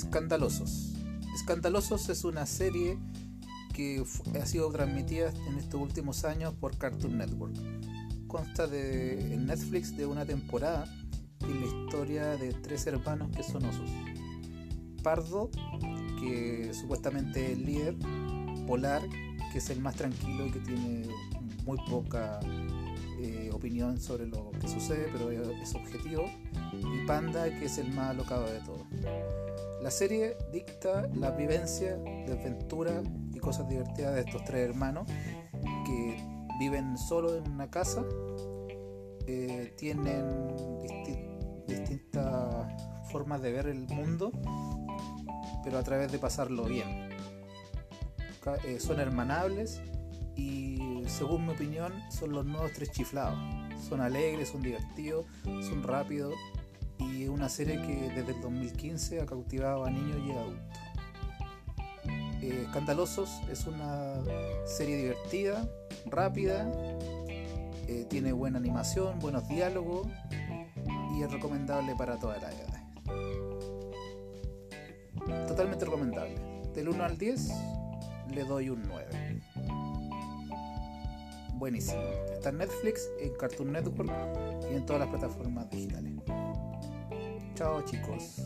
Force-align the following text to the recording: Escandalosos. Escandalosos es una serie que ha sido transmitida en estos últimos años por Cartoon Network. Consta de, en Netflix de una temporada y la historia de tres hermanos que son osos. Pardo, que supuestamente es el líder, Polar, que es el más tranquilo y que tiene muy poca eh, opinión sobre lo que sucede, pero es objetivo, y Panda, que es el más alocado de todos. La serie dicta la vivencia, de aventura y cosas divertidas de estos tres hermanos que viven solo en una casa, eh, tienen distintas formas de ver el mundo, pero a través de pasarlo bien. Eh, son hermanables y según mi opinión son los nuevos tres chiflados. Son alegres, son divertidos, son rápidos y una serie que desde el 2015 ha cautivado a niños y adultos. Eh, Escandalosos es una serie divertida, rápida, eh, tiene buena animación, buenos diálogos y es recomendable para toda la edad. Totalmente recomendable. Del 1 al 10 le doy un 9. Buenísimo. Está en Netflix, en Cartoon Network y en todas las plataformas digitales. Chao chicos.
Escandalosos. 0.00 0.94
Escandalosos 1.34 2.08
es 2.08 2.24
una 2.24 2.46
serie 2.46 2.96
que 3.74 4.02
ha 4.40 4.46
sido 4.46 4.72
transmitida 4.72 5.30
en 5.46 5.58
estos 5.58 5.78
últimos 5.78 6.24
años 6.24 6.54
por 6.54 6.78
Cartoon 6.78 7.18
Network. 7.18 7.54
Consta 8.26 8.66
de, 8.66 9.34
en 9.34 9.44
Netflix 9.44 9.94
de 9.98 10.06
una 10.06 10.24
temporada 10.24 10.86
y 11.40 11.52
la 11.52 11.66
historia 11.66 12.36
de 12.38 12.54
tres 12.54 12.86
hermanos 12.86 13.30
que 13.36 13.42
son 13.42 13.62
osos. 13.66 13.90
Pardo, 15.02 15.50
que 16.18 16.70
supuestamente 16.72 17.52
es 17.52 17.58
el 17.58 17.66
líder, 17.66 17.96
Polar, 18.66 19.02
que 19.52 19.58
es 19.58 19.68
el 19.68 19.80
más 19.80 19.96
tranquilo 19.96 20.46
y 20.46 20.50
que 20.50 20.60
tiene 20.60 21.08
muy 21.66 21.76
poca 21.90 22.40
eh, 23.20 23.50
opinión 23.52 24.00
sobre 24.00 24.26
lo 24.26 24.50
que 24.52 24.66
sucede, 24.66 25.10
pero 25.12 25.30
es 25.30 25.74
objetivo, 25.74 26.24
y 26.72 27.06
Panda, 27.06 27.50
que 27.50 27.66
es 27.66 27.76
el 27.76 27.92
más 27.92 28.10
alocado 28.10 28.50
de 28.50 28.60
todos. 28.60 28.86
La 29.82 29.90
serie 29.90 30.36
dicta 30.52 31.08
la 31.14 31.30
vivencia, 31.30 31.96
de 31.96 32.32
aventura 32.38 33.02
y 33.32 33.38
cosas 33.38 33.66
divertidas 33.66 34.14
de 34.14 34.20
estos 34.20 34.44
tres 34.44 34.68
hermanos 34.68 35.06
que 35.86 36.22
viven 36.58 36.98
solo 36.98 37.34
en 37.34 37.50
una 37.50 37.70
casa, 37.70 38.04
eh, 39.26 39.72
tienen 39.78 40.48
distintas 41.66 42.66
formas 43.10 43.40
de 43.40 43.52
ver 43.52 43.68
el 43.68 43.88
mundo, 43.88 44.32
pero 45.64 45.78
a 45.78 45.82
través 45.82 46.12
de 46.12 46.18
pasarlo 46.18 46.64
bien. 46.64 47.08
Eh, 48.64 48.80
son 48.80 49.00
hermanables 49.00 49.80
y 50.36 51.04
según 51.06 51.46
mi 51.46 51.52
opinión 51.52 51.94
son 52.10 52.32
los 52.32 52.44
nuevos 52.44 52.72
tres 52.74 52.90
chiflados. 52.90 53.38
Son 53.88 54.02
alegres, 54.02 54.50
son 54.50 54.60
divertidos, 54.60 55.24
son 55.44 55.82
rápidos 55.82 56.34
y 57.00 57.26
una 57.28 57.48
serie 57.48 57.80
que 57.82 58.10
desde 58.14 58.32
el 58.32 58.40
2015 58.40 59.20
ha 59.20 59.26
cautivado 59.26 59.84
a 59.84 59.90
niños 59.90 60.18
y 60.26 60.30
adultos. 60.30 60.78
Eh, 62.42 62.62
Escandalosos 62.66 63.30
es 63.50 63.66
una 63.66 64.14
serie 64.64 64.96
divertida, 64.96 65.68
rápida, 66.06 66.70
eh, 67.86 68.06
tiene 68.08 68.32
buena 68.32 68.58
animación, 68.58 69.18
buenos 69.18 69.48
diálogos 69.48 70.06
y 71.16 71.22
es 71.22 71.30
recomendable 71.30 71.94
para 71.96 72.18
toda 72.18 72.38
la 72.38 72.50
edad. 72.50 72.70
Totalmente 75.46 75.84
recomendable. 75.84 76.36
Del 76.74 76.88
1 76.88 77.04
al 77.04 77.18
10 77.18 77.50
le 78.32 78.44
doy 78.44 78.70
un 78.70 78.82
9. 78.86 79.42
Buenísimo. 81.54 82.00
Está 82.32 82.48
en 82.48 82.58
Netflix, 82.58 83.06
en 83.20 83.34
Cartoon 83.34 83.72
Network 83.72 84.10
y 84.70 84.76
en 84.76 84.86
todas 84.86 85.00
las 85.00 85.10
plataformas 85.10 85.68
digitales. 85.68 86.14
Chao 87.60 87.82
chicos. 87.82 88.40